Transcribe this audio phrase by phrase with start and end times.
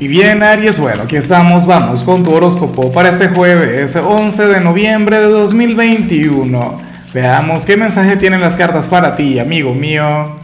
[0.00, 4.60] Y bien, Aries, bueno, aquí estamos, vamos con tu horóscopo para este jueves 11 de
[4.62, 6.78] noviembre de 2021.
[7.12, 10.38] Veamos qué mensaje tienen las cartas para ti, amigo mío.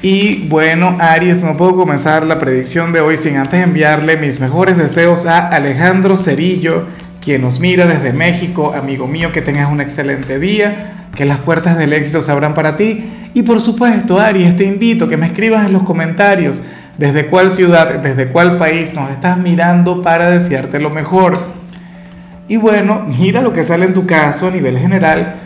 [0.00, 4.78] Y bueno, Aries, no puedo comenzar la predicción de hoy sin antes enviarle mis mejores
[4.78, 6.86] deseos a Alejandro Cerillo,
[7.20, 8.72] quien nos mira desde México.
[8.74, 12.76] Amigo mío, que tengas un excelente día, que las puertas del éxito se abran para
[12.76, 13.04] ti.
[13.34, 16.62] Y por supuesto, Aries, te invito a que me escribas en los comentarios
[16.98, 21.38] desde cuál ciudad, desde cuál país nos estás mirando para desearte lo mejor.
[22.46, 25.36] Y bueno, mira lo que sale en tu caso a nivel general.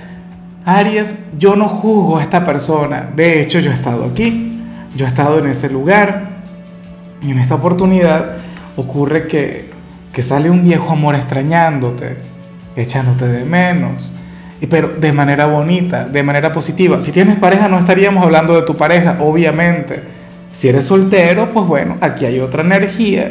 [0.64, 3.08] Aries, yo no juzgo a esta persona.
[3.14, 4.60] De hecho, yo he estado aquí,
[4.94, 6.38] yo he estado en ese lugar.
[7.22, 8.36] Y en esta oportunidad
[8.76, 9.70] ocurre que,
[10.12, 12.18] que sale un viejo amor extrañándote,
[12.76, 14.14] echándote de menos.
[14.68, 17.00] Pero de manera bonita, de manera positiva.
[17.00, 20.17] Si tienes pareja, no estaríamos hablando de tu pareja, obviamente
[20.58, 23.30] si eres soltero, pues bueno, aquí hay otra energía,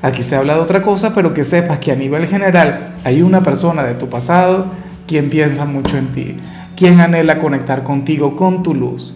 [0.00, 3.42] aquí se habla de otra cosa, pero que sepas que a nivel general hay una
[3.42, 4.68] persona de tu pasado
[5.06, 6.38] quien piensa mucho en ti,
[6.74, 9.14] quien anhela conectar contigo con tu luz,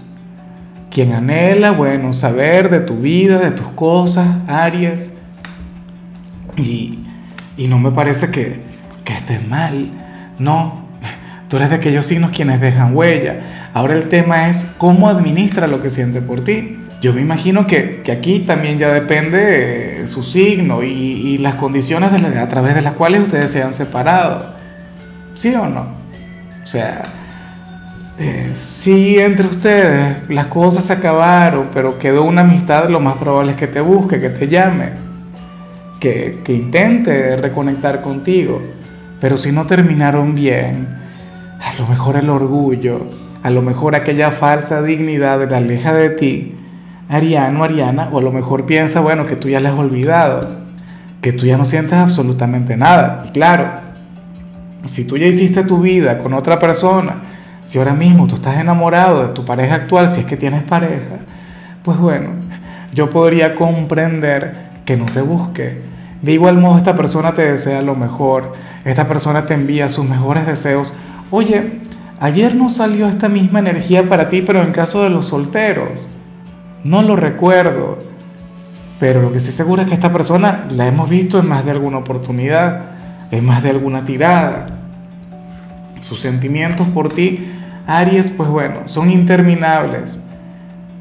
[0.90, 5.16] quien anhela, bueno, saber de tu vida, de tus cosas, áreas,
[6.58, 6.98] y,
[7.56, 8.60] y no me parece que,
[9.02, 9.92] que estés mal,
[10.38, 10.82] no,
[11.48, 13.70] tú eres de aquellos signos quienes dejan huella.
[13.72, 16.80] Ahora el tema es cómo administra lo que siente por ti.
[17.00, 22.74] Yo me imagino que, aquí también ya depende su signo y, las condiciones a través
[22.74, 24.54] de las cuales ustedes se han separado.
[25.34, 25.86] ¿Sí o no?
[26.64, 27.04] O sea,
[28.18, 33.52] eh, si entre ustedes las cosas se acabaron, pero quedó una amistad, lo más probable
[33.52, 34.92] es que te busque, que te llame,
[36.00, 38.62] que, que intente reconectar contigo.
[39.20, 40.88] Pero si no terminaron bien,
[41.60, 43.06] a lo mejor el orgullo,
[43.42, 46.56] a lo mejor aquella falsa dignidad la aleja de ti
[47.08, 50.48] Ariano, Ariana, o a lo mejor piensa, bueno, que tú ya le has olvidado,
[51.20, 53.24] que tú ya no sientes absolutamente nada.
[53.28, 53.68] Y claro,
[54.84, 57.16] si tú ya hiciste tu vida con otra persona,
[57.62, 61.18] si ahora mismo tú estás enamorado de tu pareja actual, si es que tienes pareja,
[61.82, 62.30] pues bueno,
[62.92, 65.82] yo podría comprender que no te busque.
[66.22, 70.46] De igual modo, esta persona te desea lo mejor, esta persona te envía sus mejores
[70.46, 70.94] deseos.
[71.30, 71.80] Oye,
[72.20, 76.15] ayer no salió esta misma energía para ti, pero en caso de los solteros.
[76.86, 77.98] No lo recuerdo,
[79.00, 81.72] pero lo que sí seguro es que esta persona la hemos visto en más de
[81.72, 82.80] alguna oportunidad,
[83.32, 84.66] en más de alguna tirada.
[85.98, 87.50] Sus sentimientos por ti,
[87.88, 90.20] Aries, pues bueno, son interminables.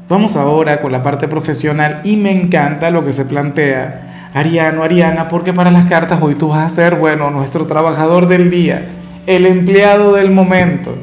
[0.08, 4.30] Vamos ahora con la parte profesional y me encanta lo que se plantea.
[4.34, 8.50] Ariano, Ariana, porque para las cartas hoy tú vas a ser, bueno, nuestro trabajador del
[8.50, 8.86] día,
[9.28, 10.96] el empleado del momento.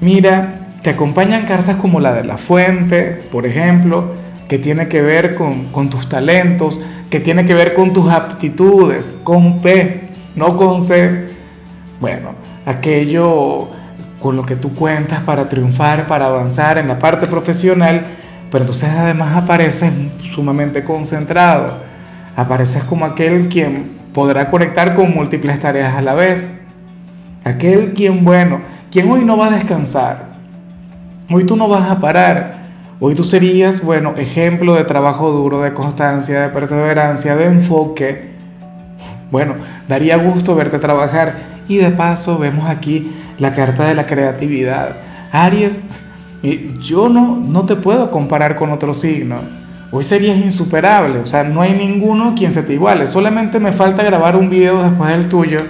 [0.00, 4.12] Mira, te acompañan cartas como la de la fuente, por ejemplo,
[4.48, 9.60] que tiene que ver con, tus talentos, que tiene que ver con tus aptitudes, con
[9.60, 11.28] P, no con C.
[12.00, 12.30] Bueno,
[12.66, 13.68] aquello
[14.20, 18.04] con lo que tú cuentas para triunfar, para avanzar en la parte profesional,
[18.50, 19.92] pero entonces además apareces
[20.34, 21.78] sumamente concentrado,
[22.36, 26.60] apareces como aquel quien podrá conectar con múltiples tareas a la vez,
[27.44, 28.60] aquel quien, bueno,
[28.90, 30.31] quien hoy no va a descansar,
[31.34, 32.62] Hoy tú no vas a parar.
[33.00, 38.32] Hoy tú serías, bueno, ejemplo de trabajo duro, de constancia, de perseverancia, de enfoque.
[39.30, 39.54] Bueno,
[39.88, 41.34] daría gusto verte trabajar.
[41.68, 44.96] Y de paso vemos aquí la carta de la creatividad.
[45.32, 45.86] Aries,
[46.82, 49.36] yo no, no te puedo comparar con otro signo.
[49.90, 53.06] Hoy serías insuperable, o sea, no hay ninguno quien se te iguale.
[53.06, 55.60] Solamente me falta grabar un video después del tuyo.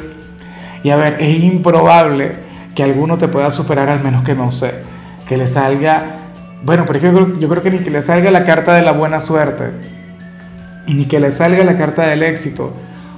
[0.83, 2.33] Y a ver, es improbable
[2.75, 4.92] que alguno te pueda superar, al menos que no sé
[5.33, 6.17] que le salga,
[6.63, 9.65] bueno, pero yo creo, que ni que le salga la carta de la buena suerte,
[10.87, 12.75] ni que le salga la carta del éxito.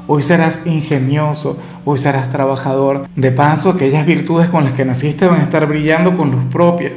[0.06, 3.08] Hoy serás ingenioso, hoy serás trabajador.
[3.16, 6.92] De paso, aquellas virtudes con las que naciste van a estar brillando con luz propia.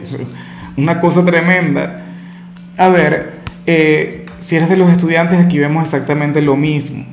[0.77, 2.03] Una cosa tremenda.
[2.77, 7.03] A ver, eh, si eres de los estudiantes, aquí vemos exactamente lo mismo.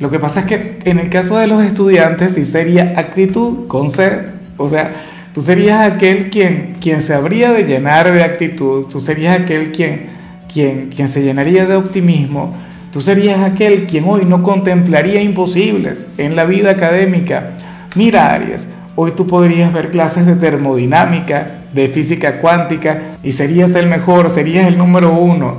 [0.00, 3.90] Lo que pasa es que en el caso de los estudiantes sí sería actitud con
[3.90, 4.32] C.
[4.56, 4.94] O sea,
[5.34, 10.06] Tú serías aquel quien, quien se habría de llenar de actitud, tú serías aquel quien,
[10.50, 12.54] quien, quien se llenaría de optimismo,
[12.92, 17.50] tú serías aquel quien hoy no contemplaría imposibles en la vida académica.
[17.96, 23.88] Mira, Aries, hoy tú podrías ver clases de termodinámica, de física cuántica, y serías el
[23.88, 25.56] mejor, serías el número uno.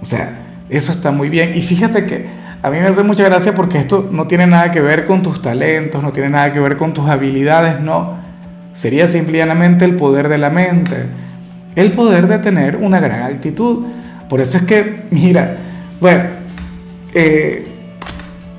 [0.00, 0.38] O sea,
[0.70, 1.52] eso está muy bien.
[1.54, 2.28] Y fíjate que
[2.62, 5.42] a mí me hace mucha gracia porque esto no tiene nada que ver con tus
[5.42, 8.21] talentos, no tiene nada que ver con tus habilidades, no
[8.72, 11.06] sería simplemente el poder de la mente,
[11.76, 13.86] el poder de tener una gran actitud.
[14.28, 15.56] Por eso es que, mira,
[16.00, 16.24] bueno,
[17.14, 17.66] eh,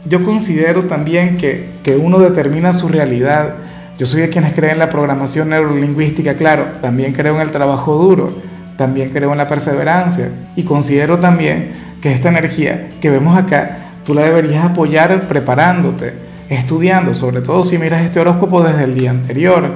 [0.05, 3.55] yo considero también que, que uno determina su realidad.
[3.97, 7.95] Yo soy de quienes creen en la programación neurolingüística, claro, también creo en el trabajo
[7.95, 8.33] duro,
[8.77, 11.71] también creo en la perseverancia y considero también
[12.01, 16.13] que esta energía que vemos acá, tú la deberías apoyar preparándote,
[16.49, 19.69] estudiando, sobre todo si miras este horóscopo desde el día anterior.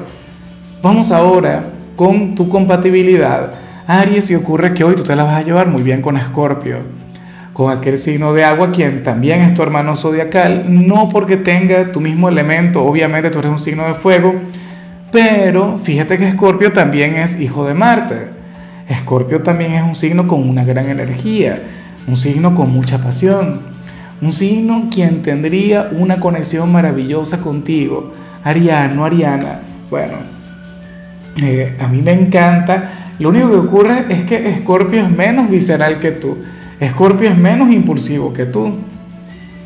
[0.81, 1.63] Vamos ahora
[1.95, 3.51] con tu compatibilidad.
[3.88, 6.77] Aries, y ocurre que hoy tú te la vas a llevar muy bien con Escorpio,
[7.51, 12.00] con aquel signo de agua, quien también es tu hermano zodiacal, no porque tenga tu
[12.00, 14.35] mismo elemento, obviamente tú eres un signo de fuego,
[15.12, 18.27] pero fíjate que Escorpio también es hijo de Marte.
[18.88, 21.63] Escorpio también es un signo con una gran energía,
[22.07, 23.62] un signo con mucha pasión,
[24.21, 28.13] un signo quien tendría una conexión maravillosa contigo,
[28.44, 29.62] Ariano, Ariana.
[29.89, 30.37] Bueno,
[31.42, 33.13] eh, a mí me encanta.
[33.19, 36.38] Lo único que ocurre es que Escorpio es menos visceral que tú.
[36.80, 38.75] Escorpio es menos impulsivo que tú.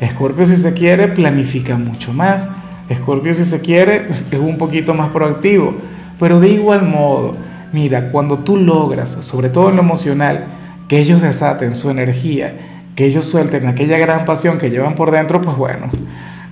[0.00, 2.50] Escorpio si se quiere planifica mucho más.
[2.88, 5.74] Escorpio si se quiere es un poquito más proactivo.
[6.18, 7.36] Pero de igual modo,
[7.72, 10.46] mira, cuando tú logras, sobre todo en lo emocional,
[10.88, 12.54] que ellos desaten su energía,
[12.94, 15.90] que ellos suelten aquella gran pasión que llevan por dentro, pues bueno,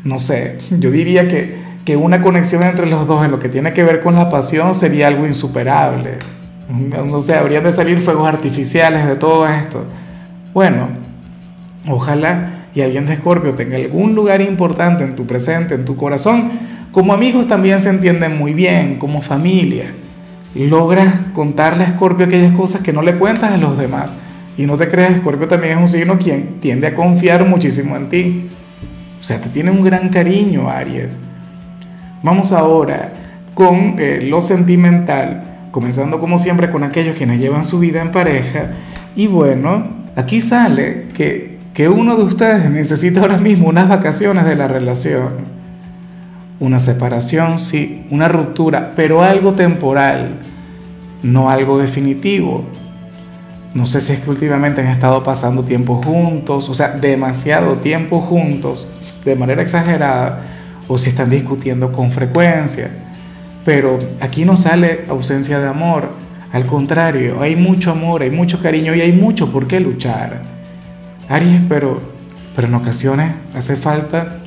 [0.05, 3.73] no sé, yo diría que, que una conexión entre los dos en lo que tiene
[3.73, 6.19] que ver con la pasión sería algo insuperable.
[6.69, 9.85] No sé, habrían de salir fuegos artificiales de todo esto.
[10.55, 10.89] Bueno,
[11.89, 16.51] ojalá y alguien de Escorpio tenga algún lugar importante en tu presente, en tu corazón.
[16.93, 19.93] Como amigos también se entienden muy bien, como familia.
[20.55, 24.15] Logras contarle a Escorpio aquellas cosas que no le cuentas a los demás
[24.57, 28.09] y no te creas, Escorpio también es un signo quien tiende a confiar muchísimo en
[28.09, 28.49] ti.
[29.21, 31.19] O sea, te tiene un gran cariño, Aries.
[32.23, 33.09] Vamos ahora
[33.55, 38.73] con eh, lo sentimental, comenzando como siempre con aquellos quienes llevan su vida en pareja.
[39.17, 44.55] Y bueno, aquí sale que, que uno de ustedes necesita ahora mismo unas vacaciones de
[44.55, 45.61] la relación.
[46.59, 50.41] Una separación, sí, una ruptura, pero algo temporal,
[51.23, 52.65] no algo definitivo.
[53.73, 58.21] No sé si es que últimamente han estado pasando tiempo juntos, o sea, demasiado tiempo
[58.21, 58.93] juntos,
[59.25, 60.60] de manera exagerada,
[60.91, 62.91] o si están discutiendo con frecuencia.
[63.65, 66.11] Pero aquí no sale ausencia de amor,
[66.53, 70.43] al contrario, hay mucho amor, hay mucho cariño y hay mucho por qué luchar.
[71.29, 72.01] Aries, pero,
[72.57, 74.39] pero en ocasiones hace falta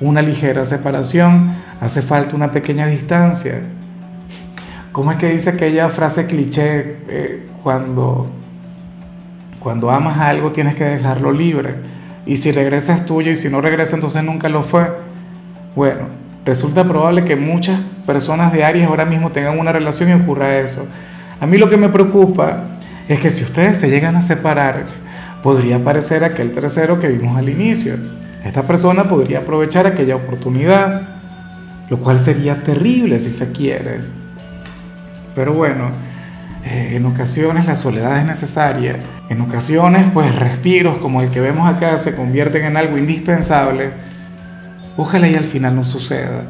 [0.00, 3.60] una ligera separación, hace falta una pequeña distancia.
[4.92, 8.30] ¿Cómo es que dice aquella frase cliché eh, cuando
[9.58, 11.74] cuando amas algo tienes que dejarlo libre.
[12.24, 15.09] Y si regresa es tuyo y si no regresa entonces nunca lo fue.
[15.74, 16.08] Bueno,
[16.44, 20.86] resulta probable que muchas personas de Aries ahora mismo tengan una relación y ocurra eso.
[21.40, 22.64] A mí lo que me preocupa
[23.08, 24.84] es que si ustedes se llegan a separar,
[25.42, 27.94] podría aparecer aquel tercero que vimos al inicio.
[28.44, 31.02] Esta persona podría aprovechar aquella oportunidad,
[31.88, 34.00] lo cual sería terrible si se quiere.
[35.34, 35.90] Pero bueno,
[36.64, 38.96] eh, en ocasiones la soledad es necesaria,
[39.28, 44.09] en ocasiones pues respiros como el que vemos acá se convierten en algo indispensable.
[45.00, 46.44] Ojalá y al final no suceda,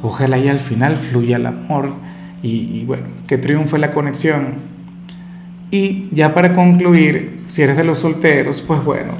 [0.00, 1.90] ojalá y al final fluya el amor
[2.40, 4.54] y, y bueno, que triunfe la conexión.
[5.72, 9.12] Y ya para concluir, si eres de los solteros, pues bueno,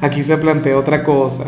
[0.00, 1.44] aquí se plantea otra cosa.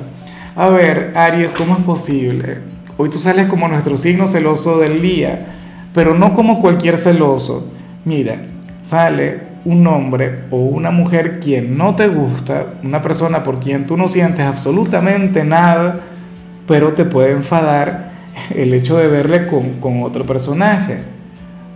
[0.57, 2.59] A ver, Aries, ¿cómo es posible?
[2.99, 5.47] Hoy tú sales como nuestro signo celoso del día,
[5.95, 7.73] pero no como cualquier celoso
[8.05, 8.37] mira,
[8.81, 13.97] sale un hombre o una mujer quien no te gusta, una persona por quien tú
[13.97, 16.01] no sientes absolutamente nada,
[16.67, 18.13] pero te puede enfadar
[18.55, 20.99] el hecho de verle con, otro personaje,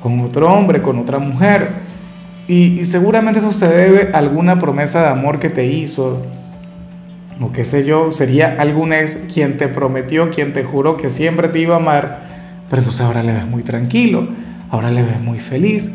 [0.00, 1.71] con otro hombre, con otra mujer.
[2.47, 6.23] Y, seguramente eso se debe a alguna promesa de amor que te hizo,
[7.40, 11.49] o qué sé yo, sería algún ex quien te prometió, quien te juró que siempre
[11.49, 12.21] te iba a amar,
[12.71, 14.28] pero entonces ahora le ves muy tranquilo,
[14.71, 15.95] ahora le ves muy feliz.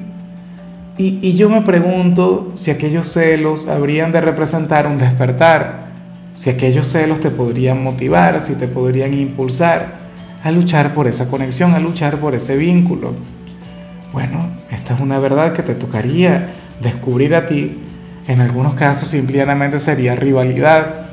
[0.97, 5.92] Y, yo me pregunto si aquellos celos habrían de representar un despertar,
[6.35, 10.03] si aquellos celos te podrían motivar, si te podrían impulsar
[10.43, 13.13] a luchar por esa conexión, a luchar por ese vínculo.
[14.11, 16.49] Bueno, esta es una verdad que te tocaría
[16.81, 17.79] descubrir a ti.
[18.27, 21.05] En algunos casos simplemente sería rivalidad.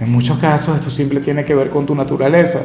[0.00, 2.60] En muchos casos esto simple tiene que ver con tu naturaleza.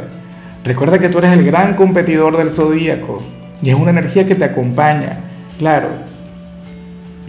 [0.63, 3.21] Recuerda que tú eres el gran competidor del zodíaco
[3.61, 5.19] y es una energía que te acompaña.
[5.57, 5.87] Claro,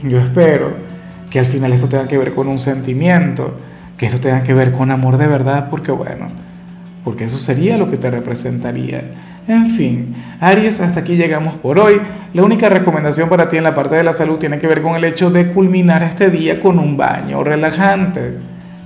[0.03, 0.75] yo espero
[1.31, 3.57] que al final esto tenga que ver con un sentimiento,
[4.05, 6.29] que esto tenga que ver con amor de verdad, porque bueno,
[7.05, 9.03] porque eso sería lo que te representaría.
[9.49, 12.03] En fin, Aries, hasta aquí llegamos por hoy.
[12.35, 14.95] La única recomendación para ti en la parte de la salud tiene que ver con
[14.95, 18.37] el hecho de culminar este día con un baño relajante.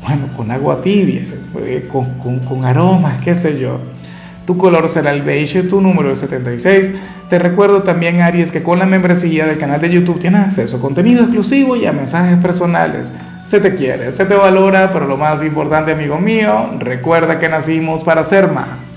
[0.07, 1.23] bueno, con agua tibia,
[1.63, 3.81] eh, con, con, con aromas, qué sé yo.
[4.49, 6.95] Tu color será el beige, tu número es 76.
[7.29, 10.81] Te recuerdo también, Aries, que con la membresía del canal de YouTube tienes acceso a
[10.81, 13.13] contenido exclusivo y a mensajes personales.
[13.45, 18.03] Se te quiere, se te valora, pero lo más importante, amigo mío, recuerda que nacimos
[18.03, 18.89] para ser más.